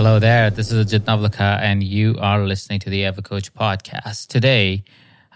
Hello 0.00 0.18
there. 0.18 0.48
This 0.48 0.72
is 0.72 0.86
Ajit 0.86 1.00
Navlakha, 1.00 1.60
and 1.60 1.82
you 1.82 2.16
are 2.18 2.46
listening 2.46 2.80
to 2.80 2.88
the 2.88 3.02
EverCoach 3.02 3.50
podcast. 3.50 4.28
Today, 4.28 4.82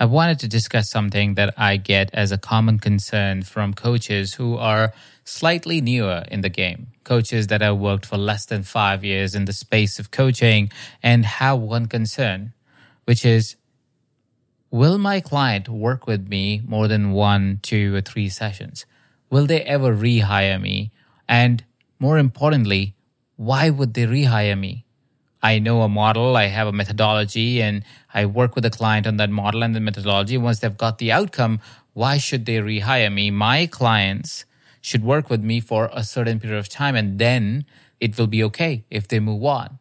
I 0.01 0.07
wanted 0.07 0.39
to 0.39 0.49
discuss 0.49 0.89
something 0.89 1.35
that 1.35 1.53
I 1.59 1.77
get 1.77 2.09
as 2.15 2.33
a 2.33 2.39
common 2.39 2.79
concern 2.79 3.43
from 3.43 3.75
coaches 3.75 4.33
who 4.33 4.57
are 4.57 4.95
slightly 5.23 5.83
newer 5.83 6.25
in 6.31 6.41
the 6.41 6.49
game, 6.49 6.87
coaches 7.05 7.49
that 7.49 7.61
have 7.61 7.77
worked 7.77 8.07
for 8.07 8.17
less 8.17 8.47
than 8.47 8.63
five 8.63 9.05
years 9.05 9.35
in 9.35 9.45
the 9.45 9.53
space 9.53 9.99
of 9.99 10.11
coaching 10.11 10.71
and 11.03 11.27
have 11.27 11.59
one 11.59 11.85
concern, 11.85 12.55
which 13.05 13.27
is 13.27 13.57
Will 14.71 14.97
my 14.97 15.21
client 15.21 15.69
work 15.69 16.07
with 16.07 16.27
me 16.27 16.63
more 16.67 16.89
than 16.89 17.13
one, 17.13 17.59
two, 17.61 17.95
or 17.95 18.01
three 18.01 18.31
sessions? 18.31 18.87
Will 19.29 19.45
they 19.45 19.61
ever 19.61 19.95
rehire 19.95 20.59
me? 20.59 20.91
And 21.29 21.63
more 21.99 22.17
importantly, 22.17 22.95
why 23.37 23.71
would 23.71 23.95
they 23.95 24.07
rehire 24.07 24.59
me? 24.59 24.85
I 25.43 25.59
know 25.59 25.83
a 25.83 25.89
model, 25.89 26.37
I 26.37 26.47
have 26.47 26.67
a 26.67 26.73
methodology, 26.73 27.61
and 27.61 27.85
I 28.15 28.25
work 28.25 28.55
with 28.55 28.65
a 28.65 28.71
client 28.71 29.07
on 29.07 29.19
that 29.19 29.29
model 29.29 29.63
and 29.63 29.75
the 29.75 29.81
methodology. 29.81 30.39
Once 30.39 30.61
they've 30.61 30.77
got 30.77 30.99
the 30.99 31.13
outcome, 31.13 31.61
why 31.93 32.17
should 32.17 32.47
they 32.47 32.57
rehire 32.57 33.13
me? 33.13 33.31
My 33.31 33.67
clients 33.67 34.47
should 34.81 35.05
work 35.05 35.29
with 35.29 35.43
me 35.43 35.61
for 35.61 35.91
a 35.93 36.03
certain 36.03 36.41
period 36.41 36.59
of 36.59 36.69
time, 36.69 36.97
and 36.97 37.19
then 37.19 37.67
it 38.01 38.19
will 38.19 38.27
be 38.27 38.43
okay 38.45 38.85
if 38.91 39.07
they 39.09 39.21
move 39.21 39.45
on. 39.45 39.79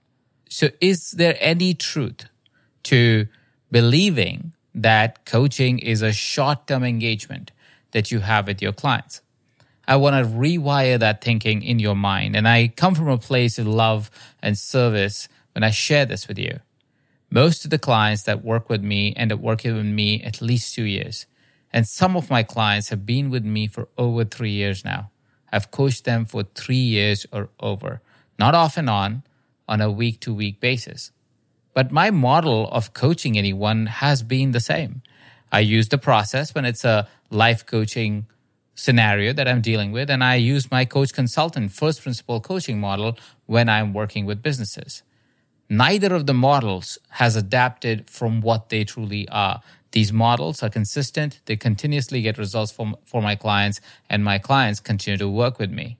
So, 0.50 0.70
is 0.82 1.12
there 1.12 1.38
any 1.40 1.74
truth 1.74 2.26
to 2.84 3.28
believing 3.72 4.54
that 4.76 5.26
coaching 5.26 5.80
is 5.80 6.02
a 6.02 6.14
short 6.14 6.68
term 6.68 6.84
engagement 6.84 7.52
that 7.92 8.12
you 8.12 8.20
have 8.20 8.48
with 8.48 8.62
your 8.62 8.74
clients? 8.74 9.23
I 9.88 9.98
want 9.98 10.16
to 10.16 10.32
rewire 10.32 11.00
that 11.00 11.24
thinking 11.24 11.62
in 11.62 11.80
your 11.80 11.96
mind. 11.96 12.36
And 12.36 12.48
I 12.48 12.70
come 12.70 12.96
from 12.96 13.10
a 13.10 13.18
place 13.18 13.60
of 13.60 13.68
love 13.68 14.10
and 14.42 14.58
service 14.58 15.28
when 15.54 15.64
I 15.64 15.72
share 15.72 16.06
this 16.06 16.28
with 16.28 16.40
you. 16.40 16.60
Most 17.30 17.66
of 17.66 17.72
the 17.72 17.80
clients 17.80 18.24
that 18.24 18.46
work 18.46 18.70
with 18.70 18.84
me 18.84 19.14
end 19.16 19.32
up 19.32 19.40
working 19.40 19.76
with 19.76 19.86
me 19.86 20.22
at 20.24 20.42
least 20.42 20.74
two 20.74 20.84
years. 20.84 21.26
And 21.72 21.88
some 21.88 22.16
of 22.16 22.30
my 22.30 22.44
clients 22.44 22.90
have 22.90 23.06
been 23.06 23.30
with 23.30 23.44
me 23.44 23.68
for 23.68 23.90
over 23.98 24.24
three 24.24 24.52
years 24.52 24.86
now. 24.86 25.10
I've 25.52 25.72
coached 25.72 26.06
them 26.06 26.26
for 26.26 26.44
three 26.44 26.76
years 26.76 27.26
or 27.32 27.50
over, 27.60 28.02
not 28.40 28.56
off 28.56 28.78
and 28.78 28.90
on, 28.90 29.24
on 29.68 29.82
a 29.82 29.92
week 29.92 30.20
to 30.22 30.34
week 30.34 30.60
basis. 30.60 31.12
But 31.74 31.92
my 31.92 32.12
model 32.12 32.70
of 32.70 32.94
coaching 32.94 33.38
anyone 33.38 33.88
has 33.88 34.22
been 34.22 34.52
the 34.52 34.60
same. 34.60 35.02
I 35.52 35.60
use 35.60 35.90
the 35.90 35.98
process 35.98 36.54
when 36.54 36.66
it's 36.66 36.86
a 36.86 37.08
life 37.30 37.66
coaching 37.66 38.28
scenario 38.76 39.34
that 39.34 39.48
I'm 39.48 39.62
dealing 39.62 39.92
with, 39.92 40.10
and 40.10 40.24
I 40.24 40.36
use 40.36 40.72
my 40.72 40.86
coach 40.86 41.14
consultant 41.14 41.72
first 41.72 42.02
principle 42.02 42.40
coaching 42.40 42.80
model 42.80 43.18
when 43.46 43.70
I'm 43.70 43.94
working 43.94 44.26
with 44.26 44.42
businesses. 44.42 45.04
Neither 45.70 46.14
of 46.14 46.26
the 46.26 46.34
models 46.34 46.98
has 47.10 47.36
adapted 47.36 48.10
from 48.10 48.42
what 48.42 48.70
they 48.70 48.84
truly 48.84 49.28
are. 49.30 49.62
These 49.92 50.12
models 50.12 50.64
are 50.64 50.70
consistent, 50.70 51.40
they 51.46 51.56
continuously 51.56 52.22
get 52.22 52.38
results 52.38 52.72
from, 52.72 52.96
for 53.06 53.22
my 53.22 53.36
clients, 53.36 53.80
and 54.10 54.24
my 54.24 54.40
clients 54.40 54.80
continue 54.80 55.18
to 55.18 55.30
work 55.30 55.60
with 55.60 55.72
me. 55.72 55.98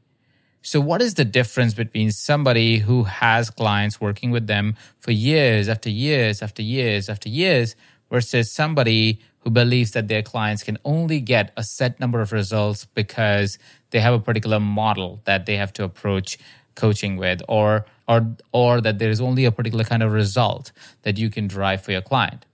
So, 0.66 0.80
what 0.80 1.02
is 1.02 1.16
the 1.16 1.26
difference 1.26 1.74
between 1.74 2.12
somebody 2.12 2.80
who 2.80 3.04
has 3.04 3.50
clients 3.50 4.00
working 4.00 4.32
with 4.32 4.48
them 4.48 4.76
for 4.98 5.12
years 5.12 5.68
after 5.68 5.90
years 5.90 6.42
after 6.42 6.62
years 6.62 7.10
after 7.10 7.28
years 7.28 7.76
versus 8.14 8.52
somebody 8.52 9.20
who 9.40 9.50
believes 9.50 9.92
that 9.92 10.08
their 10.08 10.22
clients 10.22 10.62
can 10.62 10.78
only 10.86 11.20
get 11.20 11.52
a 11.58 11.64
set 11.64 12.00
number 12.00 12.22
of 12.22 12.32
results 12.32 12.86
because 12.94 13.58
they 13.90 14.00
have 14.00 14.14
a 14.14 14.20
particular 14.20 14.60
model 14.60 15.20
that 15.26 15.48
they 15.48 15.58
have 15.58 15.74
to 15.74 15.84
approach 15.84 16.38
coaching 16.76 17.18
with 17.18 17.42
or 17.48 17.86
or 18.08 18.20
or 18.52 18.82
that 18.82 19.00
there 19.00 19.10
is 19.10 19.20
only 19.20 19.46
a 19.46 19.52
particular 19.52 19.84
kind 19.84 20.04
of 20.04 20.12
result 20.12 20.72
that 21.02 21.18
you 21.18 21.32
can 21.32 21.48
drive 21.48 21.82
for 21.84 21.92
your 21.92 22.04
client. 22.04 22.46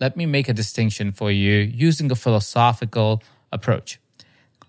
Let 0.00 0.18
me 0.18 0.26
make 0.26 0.50
a 0.50 0.52
distinction 0.52 1.12
for 1.12 1.30
you 1.30 1.54
using 1.88 2.10
a 2.10 2.14
philosophical 2.14 3.22
approach. 3.50 3.98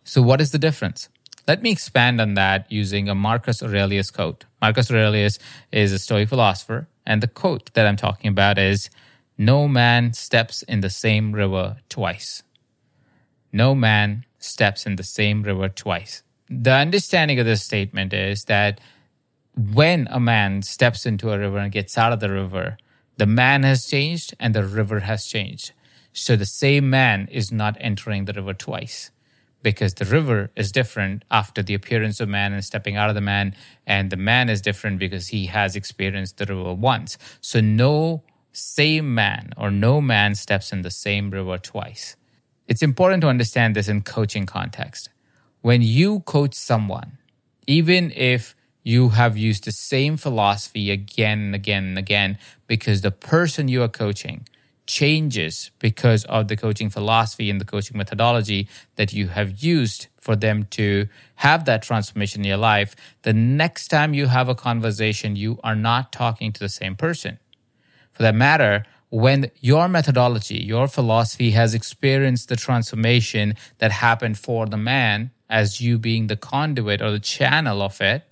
So 0.05 0.21
what 0.21 0.39
is 0.39 0.51
the 0.51 0.59
difference? 0.67 1.09
Let 1.45 1.61
me 1.61 1.71
expand 1.71 2.21
on 2.21 2.35
that 2.35 2.71
using 2.71 3.09
a 3.09 3.15
marcus 3.15 3.61
aurelius 3.61 4.11
quote. 4.11 4.45
Marcus 4.61 4.89
aurelius 4.89 5.39
is 5.73 5.91
a 5.91 5.99
stoic 5.99 6.29
philosopher 6.29 6.87
and 7.05 7.21
the 7.21 7.27
quote 7.27 7.73
that 7.73 7.85
i'm 7.85 7.97
talking 7.97 8.29
about 8.29 8.57
is 8.57 8.89
no 9.37 9.67
man 9.67 10.13
steps 10.13 10.63
in 10.63 10.81
the 10.81 10.89
same 10.89 11.33
river 11.33 11.77
twice. 11.89 12.43
No 13.51 13.75
man 13.75 14.25
steps 14.39 14.85
in 14.85 14.95
the 14.95 15.03
same 15.03 15.43
river 15.43 15.69
twice. 15.69 16.23
The 16.49 16.73
understanding 16.73 17.39
of 17.39 17.45
this 17.45 17.63
statement 17.63 18.13
is 18.13 18.45
that 18.45 18.79
when 19.57 20.07
a 20.11 20.19
man 20.19 20.61
steps 20.61 21.05
into 21.05 21.31
a 21.31 21.39
river 21.39 21.57
and 21.57 21.71
gets 21.71 21.97
out 21.97 22.13
of 22.13 22.19
the 22.19 22.29
river, 22.29 22.77
the 23.17 23.25
man 23.25 23.63
has 23.63 23.85
changed 23.85 24.35
and 24.39 24.53
the 24.53 24.63
river 24.63 25.01
has 25.01 25.25
changed. 25.25 25.71
So 26.13 26.35
the 26.35 26.45
same 26.45 26.89
man 26.89 27.27
is 27.31 27.51
not 27.51 27.77
entering 27.79 28.25
the 28.25 28.33
river 28.33 28.53
twice 28.53 29.11
because 29.63 29.95
the 29.95 30.05
river 30.05 30.51
is 30.55 30.71
different 30.71 31.25
after 31.31 31.63
the 31.63 31.73
appearance 31.73 32.19
of 32.19 32.29
man 32.29 32.53
and 32.53 32.63
stepping 32.63 32.95
out 32.95 33.09
of 33.09 33.15
the 33.15 33.21
man, 33.21 33.55
and 33.87 34.11
the 34.11 34.17
man 34.17 34.47
is 34.47 34.61
different 34.61 34.99
because 34.99 35.29
he 35.29 35.47
has 35.47 35.75
experienced 35.75 36.37
the 36.37 36.45
river 36.45 36.73
once. 36.73 37.17
So 37.41 37.61
no 37.61 38.23
same 38.55 39.13
man 39.13 39.51
or 39.57 39.69
no 39.69 39.99
man 40.01 40.33
steps 40.35 40.71
in 40.71 40.81
the 40.81 40.91
same 40.91 41.29
river 41.29 41.57
twice. 41.57 42.15
It's 42.67 42.81
important 42.81 43.21
to 43.21 43.27
understand 43.27 43.75
this 43.75 43.87
in 43.87 44.01
coaching 44.01 44.45
context. 44.45 45.09
When 45.61 45.81
you 45.81 46.21
coach 46.21 46.53
someone, 46.53 47.17
even 47.67 48.11
if 48.11 48.55
you 48.83 49.09
have 49.09 49.37
used 49.37 49.65
the 49.65 49.71
same 49.71 50.15
philosophy 50.15 50.91
again 50.91 51.39
and 51.39 51.55
again 51.55 51.83
and 51.85 51.97
again, 51.97 52.37
because 52.67 53.01
the 53.01 53.11
person 53.11 53.67
you 53.67 53.81
are 53.83 53.89
coaching 53.89 54.47
changes 54.87 55.71
because 55.79 56.23
of 56.25 56.47
the 56.47 56.55
coaching 56.55 56.89
philosophy 56.91 57.49
and 57.49 57.59
the 57.59 57.65
coaching 57.65 57.97
methodology 57.97 58.67
that 58.95 59.11
you 59.11 59.29
have 59.29 59.63
used 59.63 60.07
for 60.21 60.35
them 60.35 60.63
to 60.69 61.07
have 61.35 61.65
that 61.65 61.81
transformation 61.81 62.41
in 62.41 62.47
your 62.47 62.57
life, 62.57 62.95
the 63.23 63.33
next 63.33 63.87
time 63.87 64.13
you 64.13 64.27
have 64.27 64.47
a 64.47 64.55
conversation, 64.55 65.35
you 65.35 65.59
are 65.63 65.75
not 65.75 66.11
talking 66.11 66.53
to 66.53 66.59
the 66.59 66.69
same 66.69 66.95
person 66.95 67.39
for 68.15 68.23
that 68.23 68.33
matter, 68.33 68.85
when 69.09 69.51
your 69.59 69.87
methodology, 69.87 70.57
your 70.57 70.87
philosophy 70.87 71.51
has 71.51 71.73
experienced 71.73 72.49
the 72.49 72.55
transformation 72.55 73.55
that 73.77 73.91
happened 73.91 74.37
for 74.37 74.65
the 74.65 74.77
man 74.77 75.31
as 75.49 75.81
you 75.81 75.97
being 75.97 76.27
the 76.27 76.37
conduit 76.37 77.01
or 77.01 77.11
the 77.11 77.19
channel 77.19 77.81
of 77.81 78.01
it, 78.01 78.23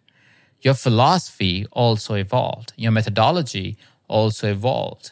your 0.62 0.74
philosophy 0.74 1.68
also 1.72 2.16
evolved. 2.16 2.72
Your 2.78 2.94
methodology 2.94 3.78
also 4.08 4.50
evolved. 4.52 5.12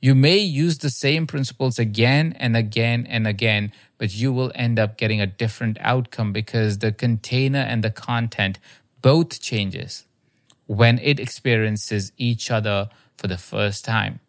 You 0.00 0.14
may 0.14 0.38
use 0.38 0.78
the 0.78 0.90
same 0.90 1.26
principles 1.26 1.78
again 1.78 2.34
and 2.38 2.56
again 2.56 3.06
and 3.06 3.26
again, 3.26 3.72
but 3.98 4.14
you 4.14 4.32
will 4.32 4.52
end 4.54 4.78
up 4.78 4.96
getting 4.96 5.20
a 5.20 5.26
different 5.26 5.76
outcome 5.80 6.32
because 6.32 6.78
the 6.78 6.92
container 6.92 7.58
and 7.58 7.84
the 7.84 7.90
content 7.90 8.58
both 9.02 9.40
changes 9.40 10.06
when 10.66 10.98
it 11.00 11.20
experiences 11.20 12.12
each 12.16 12.50
other 12.50 12.88
for 13.18 13.26
the 13.26 13.36
first 13.36 13.84
time. 13.84 14.20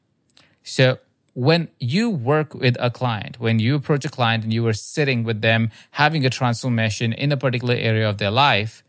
So 0.64 1.00
when 1.34 1.70
you 1.80 2.10
work 2.10 2.54
with 2.54 2.76
a 2.80 2.90
client, 2.90 3.40
when 3.40 3.60
you 3.60 3.76
approach 3.76 4.04
a 4.04 4.10
client 4.10 4.44
and 4.44 4.52
you 4.52 4.68
are 4.68 4.74
sitting 4.74 5.24
with 5.24 5.42
them 5.42 5.72
having 5.92 6.26
a 6.26 6.30
transformation 6.30 7.14
in 7.14 7.32
a 7.32 7.38
particular 7.38 7.76
area 7.76 8.10
of 8.10 8.18
their 8.18 8.32
life, 8.32 8.84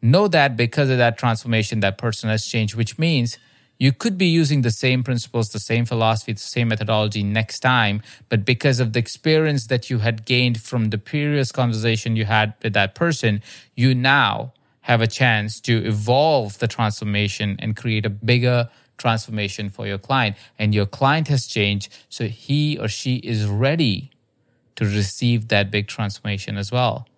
know 0.00 0.28
that 0.28 0.56
because 0.56 0.90
of 0.90 0.98
that 0.98 1.18
transformation, 1.18 1.80
that 1.80 1.98
person 1.98 2.30
has 2.30 2.46
changed, 2.46 2.76
which 2.76 2.98
means 2.98 3.38
you 3.78 3.92
could 3.92 4.16
be 4.16 4.26
using 4.26 4.62
the 4.62 4.70
same 4.70 5.02
principles, 5.02 5.50
the 5.50 5.58
same 5.58 5.84
philosophy, 5.84 6.32
the 6.32 6.38
same 6.38 6.68
methodology 6.68 7.22
next 7.22 7.60
time, 7.60 8.02
but 8.28 8.44
because 8.44 8.80
of 8.80 8.92
the 8.92 8.98
experience 8.98 9.66
that 9.66 9.90
you 9.90 9.98
had 9.98 10.24
gained 10.24 10.60
from 10.60 10.90
the 10.90 10.98
previous 10.98 11.52
conversation 11.52 12.16
you 12.16 12.24
had 12.24 12.54
with 12.62 12.72
that 12.72 12.94
person, 12.94 13.42
you 13.74 13.94
now 13.94 14.52
have 14.82 15.00
a 15.00 15.06
chance 15.06 15.60
to 15.60 15.84
evolve 15.84 16.58
the 16.58 16.68
transformation 16.68 17.56
and 17.58 17.76
create 17.76 18.06
a 18.06 18.10
bigger 18.10 18.70
transformation 18.96 19.68
for 19.68 19.86
your 19.86 19.98
client. 19.98 20.36
And 20.58 20.74
your 20.74 20.86
client 20.86 21.28
has 21.28 21.46
changed, 21.46 21.92
so 22.08 22.26
he 22.26 22.78
or 22.78 22.88
she 22.88 23.16
is 23.16 23.46
ready 23.46 24.10
to 24.76 24.84
receive 24.84 25.48
that 25.48 25.70
big 25.70 25.88
transformation 25.88 26.56
as 26.56 26.70
well. 26.70 27.08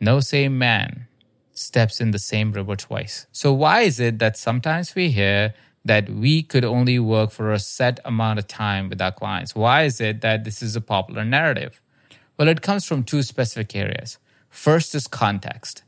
No 0.00 0.20
same 0.20 0.58
man 0.58 1.06
steps 1.52 2.00
in 2.00 2.12
the 2.12 2.18
same 2.18 2.52
river 2.52 2.76
twice. 2.76 3.26
So, 3.32 3.52
why 3.52 3.80
is 3.80 3.98
it 3.98 4.18
that 4.18 4.36
sometimes 4.36 4.94
we 4.94 5.10
hear 5.10 5.54
that 5.84 6.08
we 6.10 6.42
could 6.42 6.64
only 6.64 6.98
work 6.98 7.30
for 7.30 7.52
a 7.52 7.58
set 7.58 7.98
amount 8.04 8.38
of 8.38 8.46
time 8.46 8.88
with 8.88 9.00
our 9.00 9.12
clients? 9.12 9.54
Why 9.54 9.84
is 9.84 10.00
it 10.00 10.20
that 10.20 10.44
this 10.44 10.62
is 10.62 10.76
a 10.76 10.80
popular 10.80 11.24
narrative? 11.24 11.80
Well, 12.36 12.48
it 12.48 12.62
comes 12.62 12.84
from 12.84 13.02
two 13.02 13.22
specific 13.22 13.74
areas. 13.74 14.18
First 14.48 14.94
is 14.94 15.06
context 15.06 15.82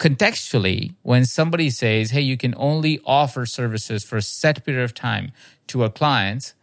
contextually, 0.00 0.94
when 1.02 1.26
somebody 1.26 1.68
says, 1.68 2.10
hey, 2.10 2.22
you 2.22 2.38
can 2.38 2.54
only 2.56 2.98
offer 3.04 3.44
services 3.44 4.02
for 4.02 4.16
a 4.16 4.22
set 4.22 4.64
period 4.64 4.82
of 4.82 4.94
time 4.94 5.30
to 5.66 5.82
our 5.82 5.90
clients, 5.90 6.54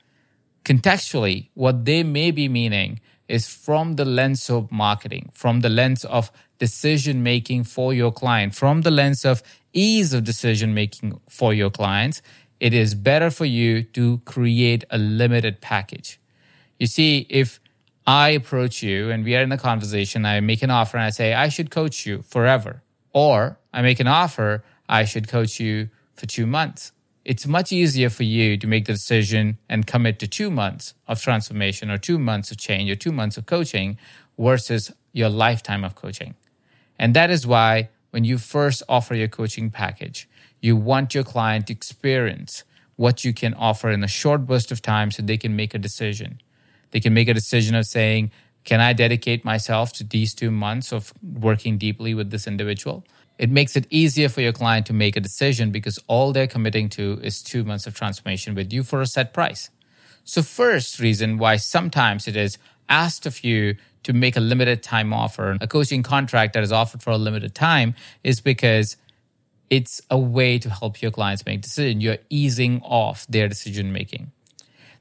contextually, 0.66 1.50
what 1.54 1.86
they 1.86 2.02
may 2.02 2.32
be 2.32 2.50
meaning 2.50 3.00
is 3.28 3.48
from 3.48 3.96
the 3.96 4.06
lens 4.06 4.50
of 4.50 4.72
marketing, 4.72 5.30
from 5.34 5.60
the 5.60 5.70
lens 5.70 6.04
of 6.06 6.32
decision 6.58 7.22
making 7.22 7.64
for 7.64 7.94
your 7.94 8.12
client, 8.12 8.56
from 8.56 8.82
the 8.82 8.90
lens 8.90 9.24
of 9.24 9.44
ease 9.72 10.14
of 10.14 10.24
decision 10.24 10.74
making 10.74 11.20
for 11.30 11.54
your 11.54 11.70
clients, 11.70 12.24
it 12.60 12.74
is 12.74 12.96
better 12.96 13.30
for 13.30 13.46
you 13.46 13.84
to 13.84 14.18
create 14.26 14.84
a 14.90 14.98
limited 14.98 15.62
package. 15.62 16.20
You 16.80 16.88
see, 16.88 17.28
if 17.30 17.60
I 18.08 18.30
approach 18.30 18.82
you 18.82 19.12
and 19.12 19.24
we 19.24 19.36
are 19.36 19.44
in 19.44 19.52
a 19.52 19.58
conversation, 19.60 20.26
I 20.26 20.40
make 20.40 20.64
an 20.64 20.72
offer 20.72 20.98
and 20.98 21.06
I 21.06 21.12
say, 21.12 21.36
I 21.36 21.50
should 21.50 21.70
coach 21.70 22.08
you 22.08 22.24
forever. 22.24 22.82
Or 23.18 23.58
I 23.74 23.82
make 23.82 24.00
an 24.00 24.06
offer, 24.06 24.64
I 24.88 25.04
should 25.04 25.28
coach 25.28 25.60
you 25.60 25.90
for 26.14 26.28
two 26.28 26.46
months. 26.46 26.92
It's 27.26 27.48
much 27.48 27.72
easier 27.72 28.12
for 28.12 28.22
you 28.22 28.58
to 28.58 28.68
make 28.68 28.86
the 28.86 28.94
decision 28.94 29.58
and 29.68 29.88
commit 29.88 30.20
to 30.20 30.28
two 30.28 30.52
months 30.52 30.94
of 31.08 31.20
transformation 31.20 31.90
or 31.90 31.98
two 31.98 32.20
months 32.20 32.52
of 32.52 32.58
change 32.58 32.92
or 32.92 32.96
two 32.96 33.12
months 33.12 33.36
of 33.36 33.48
coaching 33.48 33.98
versus 34.38 34.92
your 35.14 35.30
lifetime 35.30 35.84
of 35.84 35.96
coaching. 35.96 36.36
And 37.00 37.16
that 37.16 37.32
is 37.32 37.48
why 37.48 37.90
when 38.12 38.24
you 38.24 38.38
first 38.38 38.84
offer 38.88 39.16
your 39.16 39.30
coaching 39.30 39.72
package, 39.72 40.30
you 40.62 40.76
want 40.76 41.16
your 41.16 41.24
client 41.24 41.66
to 41.68 41.74
experience 41.74 42.66
what 42.98 43.26
you 43.26 43.34
can 43.34 43.56
offer 43.56 43.90
in 43.90 44.04
a 44.04 44.08
short 44.08 44.46
burst 44.46 44.72
of 44.72 44.84
time 44.84 45.10
so 45.10 45.24
they 45.24 45.38
can 45.38 45.56
make 45.56 45.74
a 45.74 45.80
decision. 45.80 46.40
They 46.92 47.00
can 47.00 47.16
make 47.16 47.28
a 47.28 47.34
decision 47.34 47.74
of 47.74 47.88
saying, 47.88 48.30
can 48.68 48.82
I 48.82 48.92
dedicate 48.92 49.46
myself 49.46 49.94
to 49.94 50.04
these 50.04 50.34
two 50.34 50.52
months 50.52 50.92
of 50.92 51.14
working 51.24 51.78
deeply 51.78 52.14
with 52.14 52.32
this 52.32 52.48
individual? 52.48 53.06
It 53.40 53.50
makes 53.50 53.78
it 53.78 53.88
easier 53.90 54.28
for 54.28 54.42
your 54.42 54.52
client 54.52 54.86
to 54.88 54.94
make 54.94 55.16
a 55.16 55.22
decision 55.22 55.72
because 55.72 55.98
all 56.08 56.34
they're 56.34 56.48
committing 56.48 56.90
to 56.90 57.18
is 57.24 57.42
two 57.42 57.64
months 57.64 57.88
of 57.88 57.96
transformation 57.96 58.56
with 58.56 58.74
you 58.74 58.84
for 58.84 59.00
a 59.00 59.08
set 59.08 59.34
price. 59.34 59.70
So, 60.26 60.42
first 60.42 61.00
reason 61.00 61.38
why 61.38 61.56
sometimes 61.56 62.28
it 62.28 62.36
is 62.36 62.58
asked 62.90 63.26
of 63.26 63.42
you 63.42 63.78
to 64.04 64.12
make 64.12 64.36
a 64.36 64.42
limited 64.42 64.84
time 64.84 65.14
offer, 65.14 65.58
a 65.62 65.68
coaching 65.68 66.04
contract 66.04 66.52
that 66.52 66.64
is 66.64 66.74
offered 66.74 67.02
for 67.02 67.12
a 67.12 67.18
limited 67.18 67.56
time, 67.56 67.96
is 68.26 68.42
because 68.42 68.98
it's 69.70 70.02
a 70.12 70.20
way 70.20 70.60
to 70.60 70.70
help 70.70 71.02
your 71.02 71.12
clients 71.12 71.46
make 71.46 71.62
decisions. 71.62 72.04
You're 72.04 72.18
easing 72.30 72.82
off 72.82 73.26
their 73.28 73.48
decision 73.48 73.94
making. 73.94 74.34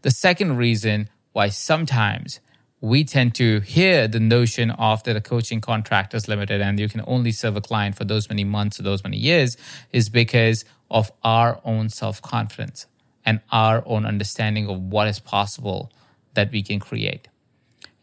The 0.03 0.13
second 0.13 0.57
reason 0.57 1.09
why 1.33 1.49
sometimes 1.49 2.39
we 2.87 3.03
tend 3.03 3.35
to 3.35 3.59
hear 3.61 4.07
the 4.07 4.21
notion 4.21 4.71
of 4.71 5.03
that 5.03 5.17
a 5.17 5.21
coaching 5.21 5.61
contract 5.61 6.15
is 6.15 6.29
limited 6.29 6.61
and 6.61 6.79
you 6.79 6.89
can 6.89 7.03
only 7.09 7.33
serve 7.33 7.57
a 7.57 7.61
client 7.61 7.97
for 7.97 8.05
those 8.05 8.29
many 8.29 8.45
months 8.45 8.79
or 8.79 8.85
those 8.85 9.03
many 9.03 9.17
years 9.17 9.57
is 9.93 10.09
because 10.09 10.65
of 10.89 11.11
our 11.25 11.61
own 11.65 11.89
self 11.89 12.23
confidence 12.23 12.87
and 13.25 13.41
our 13.51 13.83
own 13.87 14.07
understanding 14.07 14.69
of 14.69 14.81
what 14.81 15.09
is 15.09 15.19
possible 15.19 15.91
that 16.35 16.53
we 16.53 16.63
can 16.63 16.79
create. 16.79 17.27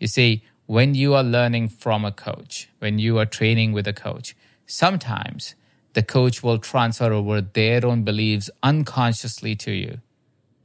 You 0.01 0.07
see, 0.07 0.44
when 0.65 0.95
you 0.95 1.13
are 1.13 1.24
learning 1.24 1.69
from 1.69 2.03
a 2.03 2.12
coach, 2.12 2.68
when 2.79 3.00
you 3.00 3.18
are 3.19 3.25
training 3.25 3.71
with 3.71 3.88
a 3.88 3.94
coach, 3.94 4.36
sometimes 4.65 5.56
the 5.94 6.03
coach 6.03 6.44
will 6.44 6.57
transfer 6.57 7.13
over 7.13 7.39
their 7.39 7.86
own 7.86 8.03
beliefs 8.03 8.50
unconsciously 8.62 9.56
to 9.56 9.71
you. 9.71 10.00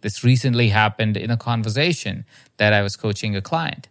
This 0.00 0.24
recently 0.24 0.70
happened 0.70 1.16
in 1.16 1.30
a 1.30 1.36
conversation 1.36 2.24
that 2.56 2.72
I 2.72 2.82
was 2.82 2.96
coaching 2.96 3.36
a 3.36 3.40
client. 3.40 3.88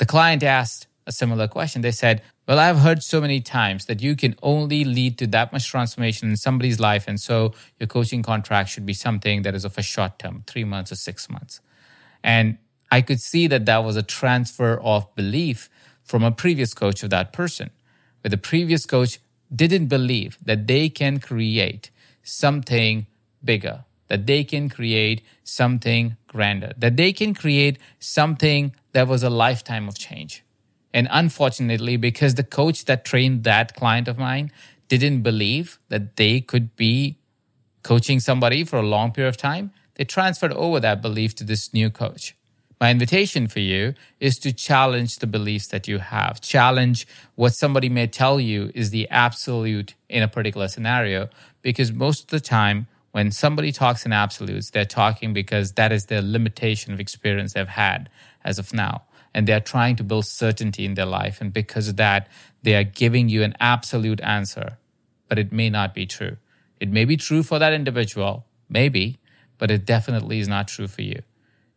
The 0.00 0.06
client 0.06 0.42
asked 0.42 0.86
a 1.06 1.12
similar 1.12 1.46
question. 1.46 1.82
They 1.82 1.90
said, 1.90 2.22
Well, 2.48 2.58
I've 2.58 2.78
heard 2.78 3.02
so 3.02 3.20
many 3.20 3.42
times 3.42 3.84
that 3.84 4.00
you 4.00 4.16
can 4.16 4.34
only 4.42 4.82
lead 4.82 5.18
to 5.18 5.26
that 5.26 5.52
much 5.52 5.68
transformation 5.68 6.30
in 6.30 6.38
somebody's 6.38 6.80
life. 6.80 7.04
And 7.06 7.20
so 7.20 7.52
your 7.78 7.86
coaching 7.86 8.22
contract 8.22 8.70
should 8.70 8.86
be 8.86 8.94
something 8.94 9.42
that 9.42 9.54
is 9.54 9.66
of 9.66 9.76
a 9.76 9.82
short 9.82 10.18
term, 10.18 10.42
three 10.46 10.64
months 10.64 10.90
or 10.90 10.94
six 10.94 11.28
months. 11.28 11.60
And 12.24 12.56
I 12.90 13.02
could 13.02 13.20
see 13.20 13.46
that 13.48 13.66
that 13.66 13.84
was 13.84 13.96
a 13.96 14.02
transfer 14.02 14.80
of 14.80 15.14
belief 15.16 15.68
from 16.02 16.24
a 16.24 16.32
previous 16.32 16.72
coach 16.72 17.02
of 17.02 17.10
that 17.10 17.34
person, 17.34 17.68
where 18.22 18.30
the 18.30 18.38
previous 18.38 18.86
coach 18.86 19.18
didn't 19.54 19.88
believe 19.88 20.38
that 20.42 20.66
they 20.66 20.88
can 20.88 21.20
create 21.20 21.90
something 22.22 23.06
bigger, 23.44 23.84
that 24.10 24.26
they 24.26 24.42
can 24.42 24.68
create 24.68 25.22
something 25.44 26.16
grander, 26.26 26.72
that 26.76 26.96
they 26.96 27.12
can 27.12 27.32
create 27.32 27.78
something 28.00 28.74
that 28.92 29.06
was 29.06 29.22
a 29.22 29.30
lifetime 29.30 29.86
of 29.88 29.96
change. 29.96 30.44
And 30.92 31.06
unfortunately, 31.12 31.96
because 31.96 32.34
the 32.34 32.42
coach 32.42 32.84
that 32.86 33.04
trained 33.04 33.44
that 33.44 33.76
client 33.76 34.08
of 34.08 34.18
mine 34.18 34.50
didn't 34.88 35.22
believe 35.22 35.78
that 35.88 36.16
they 36.16 36.40
could 36.40 36.74
be 36.74 37.18
coaching 37.84 38.18
somebody 38.18 38.64
for 38.64 38.78
a 38.80 38.82
long 38.82 39.12
period 39.12 39.28
of 39.28 39.36
time, 39.36 39.70
they 39.94 40.04
transferred 40.04 40.52
over 40.54 40.80
that 40.80 41.00
belief 41.00 41.36
to 41.36 41.44
this 41.44 41.72
new 41.72 41.88
coach. 41.88 42.34
My 42.80 42.90
invitation 42.90 43.46
for 43.46 43.60
you 43.60 43.94
is 44.18 44.38
to 44.40 44.52
challenge 44.52 45.18
the 45.18 45.26
beliefs 45.28 45.68
that 45.68 45.86
you 45.86 45.98
have. 45.98 46.40
Challenge 46.40 47.06
what 47.36 47.54
somebody 47.54 47.88
may 47.88 48.08
tell 48.08 48.40
you 48.40 48.72
is 48.74 48.90
the 48.90 49.08
absolute 49.10 49.94
in 50.08 50.24
a 50.24 50.28
particular 50.28 50.66
scenario, 50.66 51.28
because 51.62 51.92
most 51.92 52.22
of 52.22 52.28
the 52.30 52.40
time, 52.40 52.88
when 53.12 53.30
somebody 53.30 53.72
talks 53.72 54.06
in 54.06 54.12
absolutes, 54.12 54.70
they're 54.70 54.84
talking 54.84 55.32
because 55.32 55.72
that 55.72 55.92
is 55.92 56.06
their 56.06 56.22
limitation 56.22 56.92
of 56.92 57.00
experience 57.00 57.54
they've 57.54 57.66
had 57.66 58.08
as 58.44 58.58
of 58.58 58.72
now. 58.72 59.02
And 59.34 59.46
they're 59.46 59.60
trying 59.60 59.96
to 59.96 60.04
build 60.04 60.26
certainty 60.26 60.84
in 60.84 60.94
their 60.94 61.06
life. 61.06 61.40
And 61.40 61.52
because 61.52 61.88
of 61.88 61.96
that, 61.96 62.28
they 62.62 62.74
are 62.74 62.84
giving 62.84 63.28
you 63.28 63.42
an 63.42 63.54
absolute 63.60 64.20
answer, 64.20 64.78
but 65.28 65.38
it 65.38 65.52
may 65.52 65.70
not 65.70 65.94
be 65.94 66.06
true. 66.06 66.36
It 66.80 66.88
may 66.88 67.04
be 67.04 67.16
true 67.16 67.42
for 67.42 67.58
that 67.58 67.72
individual, 67.72 68.46
maybe, 68.68 69.18
but 69.58 69.70
it 69.70 69.84
definitely 69.84 70.40
is 70.40 70.48
not 70.48 70.68
true 70.68 70.88
for 70.88 71.02
you. 71.02 71.22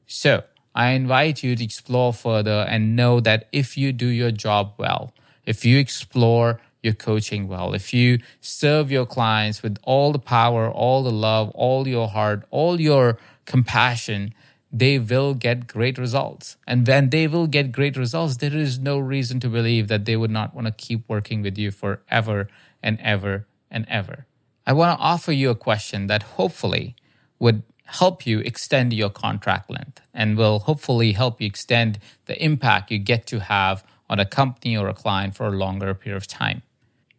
So 0.07 0.43
I 0.75 0.91
invite 0.91 1.43
you 1.43 1.55
to 1.55 1.63
explore 1.63 2.13
further 2.13 2.65
and 2.67 2.95
know 2.95 3.19
that 3.19 3.47
if 3.51 3.77
you 3.77 3.91
do 3.91 4.07
your 4.07 4.31
job 4.31 4.73
well, 4.77 5.13
if 5.45 5.65
you 5.65 5.77
explore 5.77 6.59
your 6.83 6.93
coaching 6.93 7.47
well, 7.47 7.73
if 7.73 7.93
you 7.93 8.19
serve 8.41 8.91
your 8.91 9.05
clients 9.05 9.63
with 9.63 9.77
all 9.83 10.11
the 10.11 10.19
power, 10.19 10.69
all 10.69 11.03
the 11.03 11.11
love, 11.11 11.49
all 11.51 11.87
your 11.87 12.09
heart, 12.09 12.45
all 12.51 12.79
your 12.79 13.17
compassion, 13.45 14.33
they 14.71 14.99
will 14.99 15.33
get 15.33 15.67
great 15.67 15.97
results. 15.97 16.57
And 16.67 16.85
when 16.87 17.09
they 17.09 17.27
will 17.27 17.47
get 17.47 17.71
great 17.71 17.95
results, 17.95 18.37
there 18.37 18.55
is 18.55 18.79
no 18.79 18.97
reason 18.99 19.39
to 19.41 19.49
believe 19.49 19.87
that 19.87 20.05
they 20.05 20.17
would 20.17 20.31
not 20.31 20.53
want 20.55 20.67
to 20.67 20.73
keep 20.73 21.07
working 21.07 21.41
with 21.41 21.57
you 21.57 21.71
forever 21.71 22.47
and 22.81 22.99
ever 22.99 23.45
and 23.69 23.85
ever. 23.87 24.25
I 24.65 24.73
want 24.73 24.97
to 24.97 25.03
offer 25.03 25.31
you 25.31 25.49
a 25.49 25.55
question 25.55 26.07
that 26.07 26.23
hopefully 26.23 26.95
would 27.39 27.63
help 27.85 28.25
you 28.25 28.39
extend 28.39 28.93
your 28.93 29.09
contract 29.09 29.69
length 29.69 30.01
and 30.13 30.37
will 30.37 30.59
hopefully 30.59 31.11
help 31.11 31.39
you 31.39 31.47
extend 31.47 31.99
the 32.25 32.43
impact 32.43 32.91
you 32.91 32.97
get 32.97 33.27
to 33.27 33.39
have 33.39 33.83
on 34.09 34.19
a 34.19 34.25
company 34.25 34.75
or 34.75 34.87
a 34.87 34.93
client 34.93 35.35
for 35.35 35.47
a 35.47 35.51
longer 35.51 35.93
period 35.93 36.17
of 36.17 36.27
time. 36.27 36.61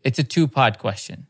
It's 0.05 0.19
a 0.19 0.25
two 0.25 0.47
part 0.47 0.79
question. 0.79 1.27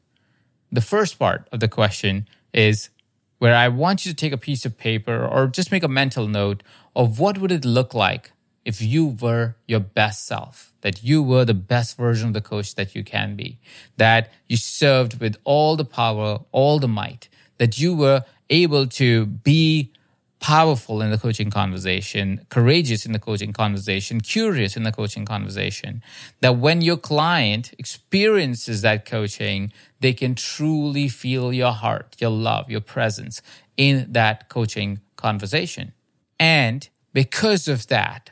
The 0.71 0.81
first 0.81 1.19
part 1.19 1.49
of 1.53 1.61
the 1.61 1.69
question 1.69 2.29
is 2.53 2.91
where 3.39 3.55
I 3.55 3.69
want 3.69 4.05
you 4.05 4.13
to 4.13 4.17
take 4.17 4.33
a 4.33 4.39
piece 4.39 4.65
of 4.65 4.77
paper 4.77 5.25
or 5.27 5.47
just 5.47 5.71
make 5.71 5.85
a 5.85 5.89
mental 5.89 6.27
note 6.27 6.63
of 6.97 7.21
what 7.21 7.39
would 7.39 7.53
it 7.53 7.65
look 7.65 7.95
like 7.95 8.33
if 8.65 8.81
you 8.81 9.07
were 9.07 9.57
your 9.69 9.81
best 9.81 10.27
self, 10.27 10.73
that 10.81 11.05
you 11.05 11.23
were 11.23 11.45
the 11.45 11.55
best 11.55 11.97
version 11.97 12.29
of 12.29 12.35
the 12.35 12.41
coach 12.41 12.75
that 12.75 12.95
you 12.95 13.05
can 13.05 13.37
be, 13.37 13.59
that 13.97 14.33
you 14.49 14.57
served 14.57 15.21
with 15.21 15.37
all 15.45 15.77
the 15.77 15.85
power, 15.85 16.41
all 16.51 16.79
the 16.79 16.89
might, 16.89 17.29
that 17.59 17.79
you 17.79 17.95
were 17.95 18.25
able 18.51 18.87
to 18.87 19.27
be 19.27 19.93
powerful 20.41 21.01
in 21.01 21.11
the 21.11 21.19
coaching 21.19 21.51
conversation, 21.51 22.45
courageous 22.51 23.07
in 23.07 23.13
the 23.13 23.19
coaching 23.19 23.53
conversation, 23.53 24.21
curious 24.21 24.77
in 24.77 24.83
the 24.83 24.93
coaching 24.93 25.25
conversation. 25.25 26.03
That 26.41 26.59
when 26.59 26.83
your 26.83 26.97
client 26.97 27.73
experiences 27.79 28.83
that 28.83 29.07
coaching, 29.07 29.73
they 30.01 30.13
can 30.13 30.35
truly 30.35 31.09
feel 31.09 31.53
your 31.53 31.73
heart, 31.73 32.17
your 32.19 32.31
love, 32.31 32.71
your 32.71 32.83
presence 32.83 33.41
in 33.77 34.13
that 34.13 34.49
coaching 34.49 35.01
conversation. 35.17 35.93
And 36.39 36.89
because 37.13 37.69
of 37.69 37.87
that, 37.87 38.31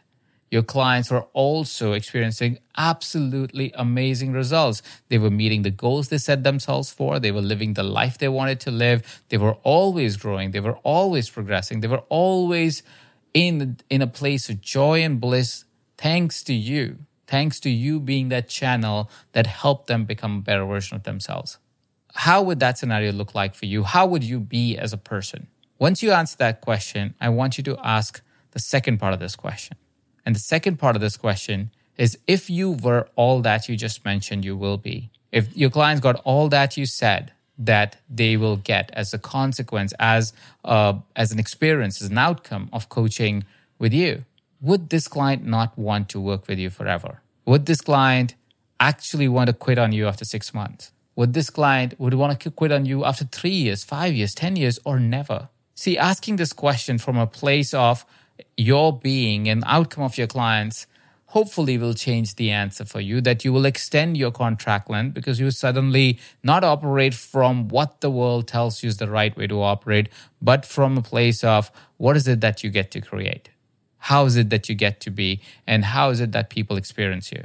your 0.53 0.63
clients 0.63 1.11
were 1.11 1.25
also 1.33 1.95
experiencing 1.95 2.59
absolutely 2.77 3.73
amazing 3.75 4.35
results. 4.35 4.83
They 5.09 5.17
were 5.17 5.31
meeting 5.31 5.63
the 5.63 5.71
goals 5.71 6.11
they 6.11 6.19
set 6.19 6.45
themselves 6.45 6.93
for. 6.93 7.19
They 7.19 7.33
were 7.33 7.41
living 7.41 7.73
the 7.73 7.83
life 7.83 8.19
they 8.19 8.29
wanted 8.29 8.61
to 8.61 8.71
live. 8.71 9.23
They 9.31 9.39
were 9.39 9.55
always 9.63 10.19
growing. 10.19 10.51
They 10.51 10.61
were 10.61 10.77
always 10.83 11.31
progressing. 11.31 11.81
They 11.81 11.89
were 11.89 12.05
always 12.11 12.83
in, 13.33 13.79
in 13.89 14.03
a 14.03 14.07
place 14.07 14.51
of 14.51 14.61
joy 14.61 15.03
and 15.03 15.19
bliss 15.19 15.65
thanks 15.97 16.43
to 16.43 16.53
you, 16.53 16.99
thanks 17.27 17.59
to 17.61 17.71
you 17.71 17.99
being 17.99 18.29
that 18.29 18.51
channel 18.51 19.09
that 19.33 19.47
helped 19.47 19.87
them 19.87 20.05
become 20.05 20.37
a 20.37 20.43
better 20.43 20.67
version 20.67 20.97
of 20.97 21.05
themselves. 21.05 21.57
How 22.15 22.43
would 22.43 22.61
that 22.61 22.77
scenario 22.77 23.13
look 23.13 23.35
like 23.35 23.55
for 23.55 23.65
you? 23.65 23.85
How 23.85 24.05
would 24.05 24.23
you 24.23 24.39
be 24.39 24.77
as 24.77 24.93
a 24.93 24.99
person? 24.99 25.47
Once 25.79 26.03
you 26.03 26.13
answer 26.13 26.37
that 26.37 26.61
question, 26.61 27.15
I 27.23 27.31
want 27.31 27.57
you 27.57 27.65
to 27.65 27.79
ask 27.83 28.21
the 28.51 28.59
second 28.59 28.99
part 28.99 29.15
of 29.15 29.19
this 29.19 29.35
question. 29.35 29.79
And 30.25 30.35
the 30.35 30.41
second 30.41 30.79
part 30.79 30.97
of 30.97 31.03
this 31.03 31.17
question 31.17 31.71
is 31.97 32.19
if 32.27 32.49
you 32.49 32.73
were 32.73 33.09
all 33.17 33.41
that 33.43 33.69
you 33.69 33.77
just 33.77 34.05
mentioned, 34.05 34.45
you 34.45 34.57
will 34.57 34.79
be. 34.79 35.11
If 35.31 35.57
your 35.57 35.71
clients 35.71 36.01
got 36.01 36.21
all 36.25 36.49
that 36.51 36.77
you 36.77 36.87
said 36.87 37.33
that 37.59 37.97
they 38.09 38.37
will 38.37 38.57
get 38.57 38.91
as 38.93 39.13
a 39.13 39.19
consequence, 39.19 39.93
as 39.99 40.33
uh, 40.65 40.95
as 41.17 41.33
an 41.33 41.39
experience, 41.39 42.03
as 42.03 42.11
an 42.11 42.19
outcome 42.19 42.69
of 42.73 42.89
coaching 42.89 43.45
with 43.79 43.93
you, 43.93 44.25
would 44.61 44.91
this 44.91 45.09
client 45.09 45.45
not 45.45 45.77
want 45.77 46.09
to 46.11 46.21
work 46.21 46.47
with 46.49 46.59
you 46.59 46.71
forever? 46.71 47.21
Would 47.47 47.67
this 47.67 47.81
client 47.81 48.35
actually 48.79 49.29
want 49.29 49.49
to 49.49 49.53
quit 49.53 49.79
on 49.79 49.93
you 49.93 50.07
after 50.07 50.25
six 50.25 50.55
months? 50.55 50.93
Would 51.17 51.35
this 51.35 51.51
client 51.51 51.99
would 51.99 52.15
want 52.15 52.41
to 52.41 52.51
quit 52.51 52.73
on 52.73 52.87
you 52.87 53.05
after 53.05 53.25
three 53.25 53.51
years, 53.51 53.85
five 53.85 54.15
years, 54.15 54.35
10 54.35 54.57
years, 54.57 54.79
or 54.85 54.99
never? 54.99 55.49
See, 55.75 55.99
asking 55.99 56.37
this 56.37 56.53
question 56.53 56.99
from 56.99 57.19
a 57.19 57.27
place 57.27 57.75
of 57.75 58.05
your 58.57 58.99
being 58.99 59.49
and 59.49 59.63
outcome 59.67 60.05
of 60.05 60.19
your 60.19 60.27
clients 60.27 60.87
hopefully 61.33 61.79
will 61.79 61.95
change 61.95 62.35
the 62.35 62.51
answer 62.51 62.85
for 62.85 63.01
you 63.01 63.19
that 63.23 63.43
you 63.43 63.51
will 63.53 63.65
extend 63.65 64.19
your 64.19 64.31
contract 64.31 64.91
length 64.91 65.15
because 65.15 65.41
you 65.41 65.51
suddenly 65.51 66.19
not 66.43 66.63
operate 66.63 67.15
from 67.15 67.69
what 67.69 68.03
the 68.03 68.11
world 68.11 68.47
tells 68.47 68.83
you 68.83 68.89
is 68.89 68.99
the 68.99 69.09
right 69.09 69.35
way 69.35 69.47
to 69.47 69.63
operate 69.63 70.11
but 70.43 70.67
from 70.67 70.99
a 70.99 71.03
place 71.03 71.43
of 71.43 71.71
what 71.97 72.17
is 72.17 72.29
it 72.29 72.43
that 72.43 72.63
you 72.63 72.69
get 72.69 72.91
to 72.91 73.01
create? 73.01 73.49
How 73.97 74.27
is 74.27 74.37
it 74.37 74.51
that 74.51 74.69
you 74.69 74.75
get 74.75 75.01
to 75.01 75.11
be? 75.11 75.41
And 75.67 75.87
how 75.87 76.11
is 76.11 76.21
it 76.21 76.33
that 76.33 76.51
people 76.51 76.77
experience 76.77 77.33
you? 77.33 77.45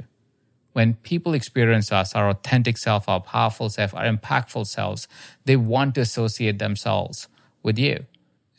When 0.72 0.94
people 0.94 1.32
experience 1.32 1.90
us 1.90 2.14
our 2.14 2.28
authentic 2.28 2.76
self 2.76 3.08
our 3.08 3.20
powerful 3.20 3.70
self 3.70 3.94
our 3.94 4.04
impactful 4.04 4.66
selves 4.66 5.08
they 5.46 5.56
want 5.56 5.94
to 5.94 6.02
associate 6.02 6.58
themselves 6.58 7.26
with 7.62 7.78
you 7.78 8.04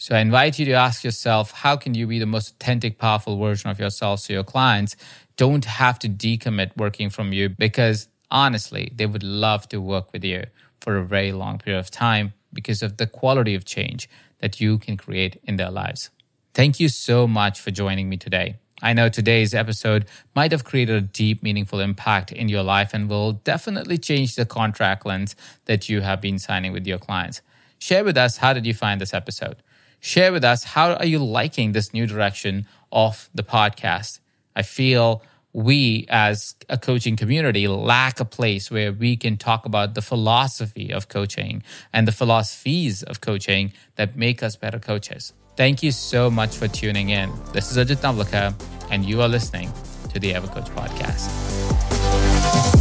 so 0.01 0.15
I 0.15 0.19
invite 0.19 0.57
you 0.57 0.63
to 0.67 0.71
ask 0.71 1.03
yourself, 1.03 1.51
how 1.51 1.75
can 1.75 1.93
you 1.93 2.07
be 2.07 2.19
the 2.19 2.25
most 2.25 2.51
authentic, 2.51 2.97
powerful 2.97 3.37
version 3.37 3.69
of 3.69 3.81
yourself 3.81 4.21
so 4.21 4.31
your 4.31 4.45
clients 4.45 4.95
don't 5.35 5.65
have 5.65 5.99
to 5.99 6.07
decommit 6.07 6.71
working 6.77 7.09
from 7.09 7.33
you 7.33 7.49
because 7.49 8.07
honestly, 8.31 8.93
they 8.95 9.05
would 9.05 9.23
love 9.23 9.67
to 9.69 9.81
work 9.81 10.13
with 10.13 10.23
you 10.23 10.45
for 10.79 10.95
a 10.95 11.03
very 11.05 11.33
long 11.33 11.57
period 11.57 11.79
of 11.79 11.91
time 11.91 12.31
because 12.53 12.81
of 12.81 12.95
the 12.95 13.07
quality 13.07 13.55
of 13.55 13.65
change 13.65 14.09
that 14.39 14.61
you 14.61 14.77
can 14.77 14.95
create 14.95 15.37
in 15.43 15.57
their 15.57 15.69
lives. 15.69 16.11
Thank 16.53 16.79
you 16.79 16.87
so 16.87 17.27
much 17.27 17.59
for 17.59 17.69
joining 17.69 18.07
me 18.07 18.15
today. 18.15 18.55
I 18.81 18.93
know 18.93 19.09
today's 19.09 19.53
episode 19.53 20.05
might 20.33 20.53
have 20.53 20.63
created 20.63 20.95
a 20.95 21.01
deep, 21.01 21.43
meaningful 21.43 21.81
impact 21.81 22.31
in 22.31 22.47
your 22.47 22.63
life 22.63 22.93
and 22.93 23.09
will 23.09 23.33
definitely 23.33 23.97
change 23.97 24.35
the 24.35 24.45
contract 24.45 25.05
length 25.05 25.35
that 25.65 25.89
you 25.89 25.99
have 25.99 26.21
been 26.21 26.39
signing 26.39 26.71
with 26.71 26.87
your 26.87 26.99
clients. 26.99 27.41
Share 27.79 28.05
with 28.05 28.17
us 28.17 28.37
how 28.37 28.53
did 28.53 28.65
you 28.65 28.73
find 28.73 29.01
this 29.01 29.13
episode? 29.13 29.57
Share 29.99 30.31
with 30.31 30.43
us 30.43 30.63
how 30.63 30.93
are 30.93 31.05
you 31.05 31.19
liking 31.19 31.71
this 31.71 31.93
new 31.93 32.07
direction 32.07 32.65
of 32.91 33.29
the 33.33 33.43
podcast. 33.43 34.19
I 34.55 34.61
feel 34.61 35.21
we 35.53 36.05
as 36.09 36.55
a 36.69 36.77
coaching 36.77 37.15
community 37.15 37.67
lack 37.67 38.19
a 38.19 38.25
place 38.25 38.69
where 38.69 38.91
we 38.91 39.17
can 39.17 39.37
talk 39.37 39.65
about 39.65 39.95
the 39.95 40.01
philosophy 40.01 40.91
of 40.91 41.07
coaching 41.07 41.63
and 41.91 42.07
the 42.07 42.11
philosophies 42.11 43.03
of 43.03 43.21
coaching 43.21 43.73
that 43.95 44.15
make 44.15 44.43
us 44.43 44.55
better 44.55 44.79
coaches. 44.79 45.33
Thank 45.55 45.83
you 45.83 45.91
so 45.91 46.29
much 46.29 46.55
for 46.55 46.67
tuning 46.67 47.09
in. 47.09 47.31
This 47.51 47.71
is 47.71 47.77
Ajit 47.77 47.97
Navlakha, 47.97 48.53
and 48.91 49.03
you 49.03 49.21
are 49.21 49.27
listening 49.27 49.71
to 50.13 50.19
the 50.19 50.31
EverCoach 50.31 50.69
podcast. 50.69 52.78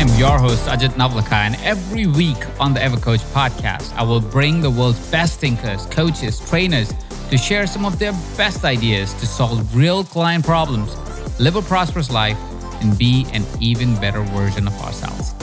Am 0.00 0.18
your 0.18 0.38
host, 0.38 0.64
Ajit 0.64 0.94
Navlakha, 0.94 1.32
and 1.32 1.56
every 1.56 2.06
week 2.06 2.38
on 2.58 2.72
the 2.72 2.80
EverCoach 2.80 3.22
podcast, 3.34 3.94
I 3.96 4.02
will 4.02 4.20
bring 4.20 4.62
the 4.62 4.70
world's 4.70 4.98
best 5.10 5.38
thinkers, 5.40 5.84
coaches, 5.86 6.40
trainers 6.48 6.90
to 7.28 7.36
share 7.36 7.66
some 7.66 7.84
of 7.84 7.98
their 7.98 8.12
best 8.34 8.64
ideas 8.64 9.12
to 9.14 9.26
solve 9.26 9.76
real 9.76 10.02
client 10.02 10.46
problems, 10.46 10.96
live 11.38 11.56
a 11.56 11.62
prosperous 11.62 12.10
life, 12.10 12.38
and 12.80 12.96
be 12.96 13.26
an 13.34 13.44
even 13.60 13.94
better 13.96 14.22
version 14.22 14.66
of 14.66 14.72
ourselves. 14.80 15.34